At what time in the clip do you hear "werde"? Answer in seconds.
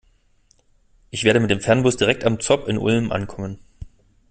1.25-1.39